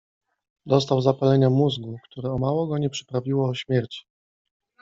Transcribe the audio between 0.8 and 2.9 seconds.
zapalenia mózgu, które o mało go nie